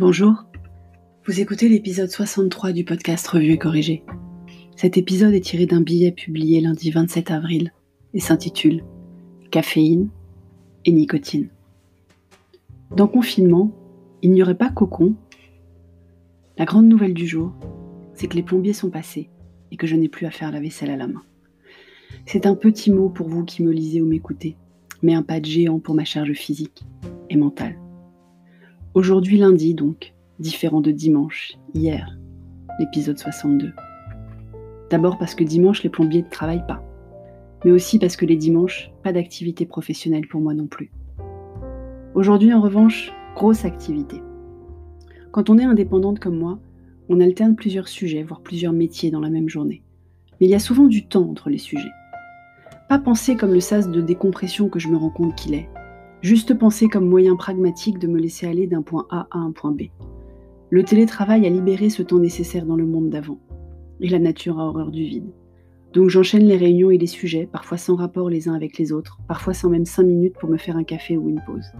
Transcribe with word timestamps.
Bonjour, 0.00 0.46
vous 1.26 1.42
écoutez 1.42 1.68
l'épisode 1.68 2.08
63 2.08 2.72
du 2.72 2.84
podcast 2.84 3.28
Revue 3.28 3.52
et 3.52 3.58
Corrigé. 3.58 4.02
Cet 4.74 4.96
épisode 4.96 5.34
est 5.34 5.44
tiré 5.44 5.66
d'un 5.66 5.82
billet 5.82 6.10
publié 6.10 6.62
lundi 6.62 6.90
27 6.90 7.30
avril 7.30 7.70
et 8.14 8.18
s'intitule 8.18 8.82
Caféine 9.50 10.08
et 10.86 10.92
nicotine. 10.92 11.50
Dans 12.96 13.08
confinement, 13.08 13.76
il 14.22 14.30
n'y 14.30 14.42
aurait 14.42 14.56
pas 14.56 14.70
cocon. 14.70 15.16
La 16.56 16.64
grande 16.64 16.88
nouvelle 16.88 17.12
du 17.12 17.26
jour, 17.26 17.52
c'est 18.14 18.26
que 18.26 18.36
les 18.36 18.42
plombiers 18.42 18.72
sont 18.72 18.88
passés 18.88 19.28
et 19.70 19.76
que 19.76 19.86
je 19.86 19.96
n'ai 19.96 20.08
plus 20.08 20.24
à 20.24 20.30
faire 20.30 20.50
la 20.50 20.60
vaisselle 20.60 20.90
à 20.90 20.96
la 20.96 21.08
main. 21.08 21.24
C'est 22.24 22.46
un 22.46 22.54
petit 22.54 22.90
mot 22.90 23.10
pour 23.10 23.28
vous 23.28 23.44
qui 23.44 23.62
me 23.62 23.70
lisez 23.70 24.00
ou 24.00 24.06
m'écoutez, 24.06 24.56
mais 25.02 25.12
un 25.12 25.22
pas 25.22 25.40
de 25.40 25.44
géant 25.44 25.78
pour 25.78 25.94
ma 25.94 26.06
charge 26.06 26.32
physique 26.32 26.84
et 27.28 27.36
mentale. 27.36 27.76
Aujourd'hui 28.92 29.38
lundi 29.38 29.74
donc, 29.74 30.14
différent 30.40 30.80
de 30.80 30.90
dimanche, 30.90 31.52
hier, 31.74 32.18
l'épisode 32.80 33.20
62. 33.20 33.72
D'abord 34.90 35.16
parce 35.16 35.36
que 35.36 35.44
dimanche 35.44 35.84
les 35.84 35.88
plombiers 35.88 36.22
ne 36.22 36.28
travaillent 36.28 36.66
pas, 36.66 36.82
mais 37.64 37.70
aussi 37.70 38.00
parce 38.00 38.16
que 38.16 38.26
les 38.26 38.34
dimanches, 38.34 38.90
pas 39.04 39.12
d'activité 39.12 39.64
professionnelle 39.64 40.26
pour 40.26 40.40
moi 40.40 40.54
non 40.54 40.66
plus. 40.66 40.90
Aujourd'hui 42.14 42.52
en 42.52 42.60
revanche, 42.60 43.12
grosse 43.36 43.64
activité. 43.64 44.20
Quand 45.30 45.50
on 45.50 45.58
est 45.58 45.64
indépendante 45.64 46.18
comme 46.18 46.38
moi, 46.38 46.58
on 47.08 47.20
alterne 47.20 47.54
plusieurs 47.54 47.86
sujets, 47.86 48.24
voire 48.24 48.40
plusieurs 48.40 48.72
métiers 48.72 49.12
dans 49.12 49.20
la 49.20 49.30
même 49.30 49.48
journée. 49.48 49.84
Mais 50.40 50.48
il 50.48 50.50
y 50.50 50.56
a 50.56 50.58
souvent 50.58 50.88
du 50.88 51.06
temps 51.06 51.30
entre 51.30 51.48
les 51.48 51.58
sujets. 51.58 51.92
Pas 52.88 52.98
penser 52.98 53.36
comme 53.36 53.54
le 53.54 53.60
sas 53.60 53.88
de 53.88 54.00
décompression 54.00 54.68
que 54.68 54.80
je 54.80 54.88
me 54.88 54.96
rends 54.96 55.10
compte 55.10 55.36
qu'il 55.36 55.54
est, 55.54 55.68
Juste 56.22 56.52
penser 56.52 56.88
comme 56.88 57.08
moyen 57.08 57.34
pragmatique 57.34 57.98
de 57.98 58.06
me 58.06 58.20
laisser 58.20 58.46
aller 58.46 58.66
d'un 58.66 58.82
point 58.82 59.06
A 59.08 59.26
à 59.30 59.38
un 59.38 59.52
point 59.52 59.72
B. 59.72 59.84
Le 60.68 60.84
télétravail 60.84 61.46
a 61.46 61.48
libéré 61.50 61.88
ce 61.88 62.02
temps 62.02 62.18
nécessaire 62.18 62.66
dans 62.66 62.76
le 62.76 62.84
monde 62.84 63.08
d'avant. 63.08 63.38
Et 64.00 64.08
la 64.10 64.18
nature 64.18 64.60
a 64.60 64.66
horreur 64.66 64.90
du 64.90 65.02
vide. 65.02 65.32
Donc 65.94 66.10
j'enchaîne 66.10 66.44
les 66.44 66.58
réunions 66.58 66.90
et 66.90 66.98
les 66.98 67.06
sujets, 67.06 67.48
parfois 67.50 67.78
sans 67.78 67.96
rapport 67.96 68.28
les 68.28 68.48
uns 68.48 68.54
avec 68.54 68.76
les 68.76 68.92
autres, 68.92 69.18
parfois 69.28 69.54
sans 69.54 69.70
même 69.70 69.86
5 69.86 70.02
minutes 70.02 70.36
pour 70.38 70.50
me 70.50 70.58
faire 70.58 70.76
un 70.76 70.84
café 70.84 71.16
ou 71.16 71.30
une 71.30 71.40
pause. 71.46 71.72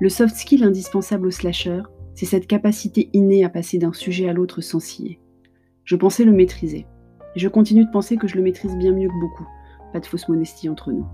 Le 0.00 0.08
soft 0.08 0.34
skill 0.34 0.64
indispensable 0.64 1.26
au 1.26 1.30
slasher, 1.30 1.82
c'est 2.14 2.26
cette 2.26 2.46
capacité 2.46 3.10
innée 3.12 3.44
à 3.44 3.50
passer 3.50 3.76
d'un 3.76 3.92
sujet 3.92 4.30
à 4.30 4.32
l'autre 4.32 4.62
sans 4.62 4.80
scier. 4.80 5.20
Je 5.84 5.94
pensais 5.94 6.24
le 6.24 6.32
maîtriser. 6.32 6.86
Et 7.36 7.38
je 7.38 7.48
continue 7.48 7.84
de 7.84 7.90
penser 7.90 8.16
que 8.16 8.26
je 8.28 8.36
le 8.36 8.42
maîtrise 8.42 8.76
bien 8.76 8.92
mieux 8.92 9.08
que 9.08 9.20
beaucoup. 9.20 9.46
Pas 9.92 10.00
de 10.00 10.06
fausse 10.06 10.28
modestie 10.28 10.70
entre 10.70 10.90
nous 10.90 11.06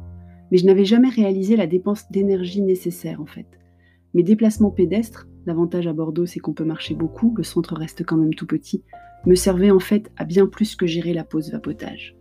mais 0.51 0.59
je 0.59 0.67
n'avais 0.67 0.85
jamais 0.85 1.09
réalisé 1.09 1.57
la 1.57 1.67
dépense 1.67 2.11
d'énergie 2.11 2.63
nécessaire 2.63 3.21
en 3.21 3.27
fait. 3.27 3.47
Mes 4.15 4.23
déplacements 4.23 4.71
pédestres, 4.71 5.29
l'avantage 5.47 5.87
à 5.87 5.93
Bordeaux 5.93 6.27
c'est 6.27 6.41
qu'on 6.41 6.53
peut 6.53 6.65
marcher 6.65 6.95
beaucoup, 6.95 7.35
le 7.37 7.43
centre 7.43 7.75
reste 7.75 8.05
quand 8.05 8.17
même 8.17 8.35
tout 8.35 8.47
petit, 8.47 8.85
me 9.27 9.35
servaient 9.35 9.71
en 9.71 9.81
fait 9.81 10.11
à 10.17 10.25
bien 10.25 10.47
plus 10.47 10.77
que 10.77 10.87
gérer 10.87 11.15
la 11.15 11.25
pause 11.25 11.51
vapotage. 11.51 12.17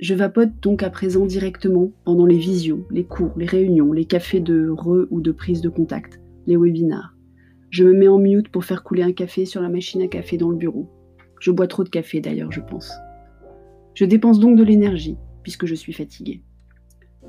Je 0.00 0.14
vapote 0.14 0.60
donc 0.62 0.82
à 0.82 0.88
présent 0.88 1.26
directement 1.26 1.92
pendant 2.04 2.24
les 2.24 2.38
visios, 2.38 2.86
les 2.90 3.04
cours, 3.04 3.34
les 3.36 3.46
réunions, 3.46 3.92
les 3.92 4.06
cafés 4.06 4.40
de 4.40 4.70
re 4.70 5.06
ou 5.10 5.20
de 5.20 5.30
prise 5.30 5.60
de 5.60 5.68
contact, 5.68 6.20
les 6.46 6.56
webinars. 6.56 7.14
Je 7.68 7.84
me 7.84 7.92
mets 7.92 8.08
en 8.08 8.18
mute 8.18 8.48
pour 8.48 8.64
faire 8.64 8.82
couler 8.82 9.02
un 9.02 9.12
café 9.12 9.44
sur 9.44 9.60
la 9.60 9.68
machine 9.68 10.02
à 10.02 10.08
café 10.08 10.38
dans 10.38 10.48
le 10.48 10.56
bureau. 10.56 10.88
Je 11.38 11.50
bois 11.50 11.66
trop 11.66 11.84
de 11.84 11.90
café 11.90 12.20
d'ailleurs, 12.20 12.50
je 12.50 12.60
pense. 12.60 12.90
Je 13.94 14.06
dépense 14.06 14.40
donc 14.40 14.56
de 14.56 14.64
l'énergie, 14.64 15.18
puisque 15.42 15.66
je 15.66 15.74
suis 15.74 15.92
fatiguée 15.92 16.42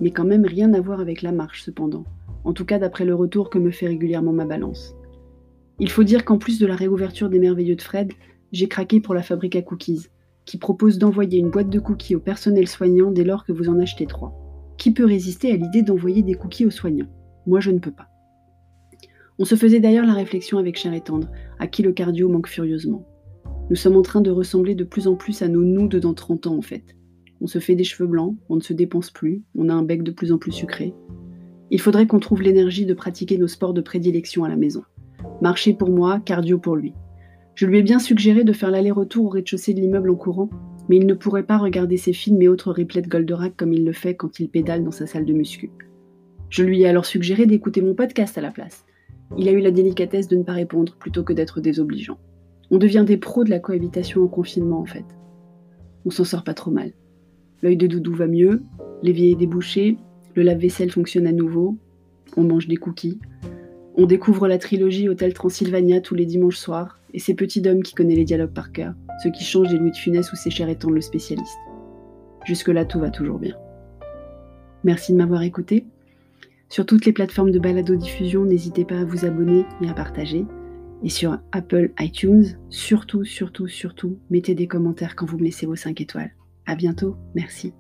mais 0.01 0.11
quand 0.11 0.25
même 0.25 0.45
rien 0.45 0.73
à 0.73 0.81
voir 0.81 0.99
avec 0.99 1.21
la 1.21 1.31
marche 1.31 1.63
cependant, 1.63 2.03
en 2.43 2.53
tout 2.53 2.65
cas 2.65 2.79
d'après 2.79 3.05
le 3.05 3.15
retour 3.15 3.49
que 3.49 3.59
me 3.59 3.71
fait 3.71 3.87
régulièrement 3.87 4.33
ma 4.33 4.45
balance. 4.45 4.95
Il 5.79 5.89
faut 5.89 6.03
dire 6.03 6.25
qu'en 6.25 6.37
plus 6.37 6.59
de 6.59 6.65
la 6.65 6.75
réouverture 6.75 7.29
des 7.29 7.39
merveilleux 7.39 7.75
de 7.75 7.81
Fred, 7.81 8.11
j'ai 8.51 8.67
craqué 8.67 8.99
pour 8.99 9.13
la 9.13 9.23
fabrique 9.23 9.55
à 9.55 9.61
cookies, 9.61 10.07
qui 10.45 10.57
propose 10.57 10.97
d'envoyer 10.97 11.39
une 11.39 11.51
boîte 11.51 11.69
de 11.69 11.79
cookies 11.79 12.15
au 12.15 12.19
personnel 12.19 12.67
soignant 12.67 13.11
dès 13.11 13.23
lors 13.23 13.45
que 13.45 13.53
vous 13.53 13.69
en 13.69 13.79
achetez 13.79 14.07
trois. 14.07 14.33
Qui 14.77 14.91
peut 14.91 15.05
résister 15.05 15.51
à 15.51 15.55
l'idée 15.55 15.83
d'envoyer 15.83 16.23
des 16.23 16.33
cookies 16.33 16.65
aux 16.65 16.71
soignants? 16.71 17.09
Moi 17.45 17.59
je 17.59 17.71
ne 17.71 17.79
peux 17.79 17.91
pas. 17.91 18.07
On 19.39 19.45
se 19.45 19.55
faisait 19.55 19.79
d'ailleurs 19.79 20.05
la 20.05 20.13
réflexion 20.13 20.57
avec 20.57 20.77
Cher 20.77 20.93
et 20.93 21.01
Tendre, 21.01 21.29
à 21.59 21.67
qui 21.67 21.83
le 21.83 21.93
cardio 21.93 22.29
manque 22.29 22.47
furieusement. 22.47 23.05
Nous 23.69 23.75
sommes 23.75 23.95
en 23.95 24.01
train 24.01 24.21
de 24.21 24.31
ressembler 24.31 24.75
de 24.75 24.83
plus 24.83 25.07
en 25.07 25.15
plus 25.15 25.41
à 25.41 25.47
nos 25.47 25.63
nous 25.63 25.87
de 25.87 25.99
dans 25.99 26.13
30 26.13 26.47
ans 26.47 26.57
en 26.57 26.61
fait. 26.61 26.83
On 27.41 27.47
se 27.47 27.59
fait 27.59 27.75
des 27.75 27.83
cheveux 27.83 28.07
blancs, 28.07 28.37
on 28.49 28.55
ne 28.55 28.61
se 28.61 28.71
dépense 28.73 29.09
plus, 29.09 29.41
on 29.57 29.67
a 29.67 29.73
un 29.73 29.81
bec 29.81 30.03
de 30.03 30.11
plus 30.11 30.31
en 30.31 30.37
plus 30.37 30.51
sucré. 30.51 30.93
Il 31.71 31.81
faudrait 31.81 32.05
qu'on 32.05 32.19
trouve 32.19 32.43
l'énergie 32.43 32.85
de 32.85 32.93
pratiquer 32.93 33.37
nos 33.37 33.47
sports 33.47 33.73
de 33.73 33.81
prédilection 33.81 34.43
à 34.43 34.49
la 34.49 34.55
maison. 34.55 34.83
Marcher 35.41 35.73
pour 35.73 35.89
moi, 35.89 36.19
cardio 36.19 36.59
pour 36.59 36.75
lui. 36.75 36.93
Je 37.55 37.65
lui 37.65 37.79
ai 37.79 37.83
bien 37.83 37.97
suggéré 37.97 38.43
de 38.43 38.53
faire 38.53 38.71
l'aller-retour 38.71 39.25
au 39.25 39.29
rez-de-chaussée 39.29 39.73
de 39.73 39.81
l'immeuble 39.81 40.11
en 40.11 40.15
courant, 40.15 40.49
mais 40.87 40.97
il 40.97 41.05
ne 41.07 41.13
pourrait 41.13 41.43
pas 41.43 41.57
regarder 41.57 41.97
ses 41.97 42.13
films 42.13 42.41
et 42.41 42.47
autres 42.47 42.71
replays 42.71 43.01
de 43.01 43.07
Goldorak 43.07 43.55
comme 43.57 43.73
il 43.73 43.85
le 43.85 43.93
fait 43.93 44.15
quand 44.15 44.39
il 44.39 44.49
pédale 44.49 44.83
dans 44.83 44.91
sa 44.91 45.07
salle 45.07 45.25
de 45.25 45.33
muscu. 45.33 45.71
Je 46.49 46.63
lui 46.63 46.81
ai 46.81 46.87
alors 46.87 47.05
suggéré 47.05 47.45
d'écouter 47.45 47.81
mon 47.81 47.95
podcast 47.95 48.37
à 48.37 48.41
la 48.41 48.51
place. 48.51 48.85
Il 49.37 49.47
a 49.47 49.51
eu 49.51 49.61
la 49.61 49.71
délicatesse 49.71 50.27
de 50.27 50.35
ne 50.35 50.43
pas 50.43 50.53
répondre 50.53 50.97
plutôt 50.99 51.23
que 51.23 51.33
d'être 51.33 51.61
désobligeant. 51.61 52.19
On 52.69 52.77
devient 52.77 53.05
des 53.07 53.17
pros 53.17 53.43
de 53.43 53.49
la 53.49 53.59
cohabitation 53.59 54.23
en 54.23 54.27
confinement 54.27 54.79
en 54.79 54.85
fait. 54.85 55.05
On 56.05 56.09
s'en 56.09 56.25
sort 56.25 56.43
pas 56.43 56.53
trop 56.53 56.71
mal. 56.71 56.91
L'œil 57.61 57.77
de 57.77 57.87
Doudou 57.87 58.13
va 58.13 58.27
mieux, 58.27 58.63
l'évier 59.03 59.31
est 59.31 59.35
débouché, 59.35 59.97
le 60.35 60.43
lave-vaisselle 60.43 60.91
fonctionne 60.91 61.27
à 61.27 61.31
nouveau, 61.31 61.77
on 62.37 62.43
mange 62.43 62.67
des 62.67 62.77
cookies. 62.77 63.19
On 63.95 64.05
découvre 64.05 64.47
la 64.47 64.57
trilogie 64.57 65.09
Hôtel 65.09 65.33
Transylvania 65.33 66.01
tous 66.01 66.15
les 66.15 66.25
dimanches 66.25 66.57
soirs, 66.57 66.99
et 67.13 67.19
ces 67.19 67.33
petits 67.33 67.61
d'hommes 67.61 67.83
qui 67.83 67.93
connaissent 67.93 68.17
les 68.17 68.23
dialogues 68.23 68.53
par 68.53 68.71
cœur, 68.71 68.93
ceux 69.21 69.31
qui 69.31 69.43
changent 69.43 69.69
des 69.69 69.77
Louis 69.77 69.91
de 69.91 69.97
Funès 69.97 70.31
ou 70.31 70.35
ses 70.35 70.49
chers 70.49 70.69
étant 70.69 70.89
le 70.89 71.01
spécialiste. 71.01 71.59
Jusque-là, 72.45 72.85
tout 72.85 72.99
va 72.99 73.09
toujours 73.09 73.37
bien. 73.37 73.55
Merci 74.83 75.11
de 75.11 75.17
m'avoir 75.17 75.43
écouté. 75.43 75.85
Sur 76.69 76.85
toutes 76.85 77.05
les 77.05 77.13
plateformes 77.13 77.51
de 77.51 77.59
balado-diffusion, 77.59 78.45
n'hésitez 78.45 78.85
pas 78.85 78.99
à 78.99 79.05
vous 79.05 79.25
abonner 79.25 79.65
et 79.81 79.89
à 79.89 79.93
partager. 79.93 80.45
Et 81.03 81.09
sur 81.09 81.37
Apple 81.51 81.91
iTunes, 81.99 82.45
surtout, 82.69 83.25
surtout, 83.25 83.67
surtout, 83.67 84.17
mettez 84.29 84.55
des 84.55 84.67
commentaires 84.67 85.15
quand 85.15 85.25
vous 85.25 85.37
me 85.37 85.43
laissez 85.43 85.65
vos 85.65 85.75
5 85.75 85.99
étoiles. 85.99 86.31
À 86.71 86.75
bientôt, 86.75 87.17
merci. 87.35 87.73